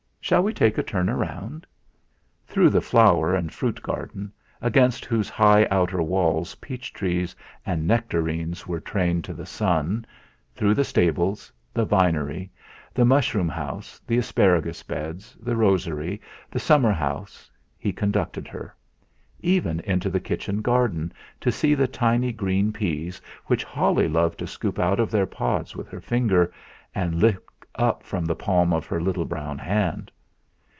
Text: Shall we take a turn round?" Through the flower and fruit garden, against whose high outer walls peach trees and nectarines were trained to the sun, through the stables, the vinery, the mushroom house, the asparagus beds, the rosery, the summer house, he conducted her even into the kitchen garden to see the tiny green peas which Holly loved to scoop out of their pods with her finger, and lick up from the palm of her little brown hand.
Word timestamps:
Shall 0.23 0.43
we 0.43 0.53
take 0.53 0.77
a 0.77 0.83
turn 0.83 1.09
round?" 1.09 1.65
Through 2.47 2.69
the 2.69 2.79
flower 2.79 3.35
and 3.35 3.51
fruit 3.51 3.81
garden, 3.81 4.31
against 4.61 5.03
whose 5.03 5.29
high 5.29 5.67
outer 5.69 6.01
walls 6.01 6.55
peach 6.55 6.93
trees 6.93 7.35
and 7.65 7.85
nectarines 7.87 8.65
were 8.65 8.79
trained 8.79 9.25
to 9.25 9.33
the 9.33 9.47
sun, 9.47 10.05
through 10.53 10.75
the 10.75 10.85
stables, 10.85 11.51
the 11.73 11.83
vinery, 11.85 12.49
the 12.93 13.03
mushroom 13.03 13.49
house, 13.49 13.99
the 14.07 14.17
asparagus 14.19 14.83
beds, 14.83 15.35
the 15.41 15.55
rosery, 15.57 16.21
the 16.51 16.59
summer 16.59 16.93
house, 16.93 17.49
he 17.77 17.91
conducted 17.91 18.47
her 18.47 18.73
even 19.41 19.79
into 19.81 20.09
the 20.09 20.19
kitchen 20.21 20.61
garden 20.61 21.11
to 21.41 21.51
see 21.51 21.73
the 21.73 21.87
tiny 21.87 22.31
green 22.31 22.71
peas 22.71 23.19
which 23.47 23.63
Holly 23.65 24.07
loved 24.07 24.37
to 24.39 24.47
scoop 24.47 24.79
out 24.79 24.99
of 24.99 25.11
their 25.11 25.25
pods 25.25 25.75
with 25.75 25.89
her 25.89 25.99
finger, 25.99 26.53
and 26.95 27.15
lick 27.15 27.37
up 27.75 28.03
from 28.03 28.25
the 28.25 28.35
palm 28.35 28.73
of 28.73 28.85
her 28.85 29.01
little 29.01 29.25
brown 29.25 29.57
hand. 29.57 30.09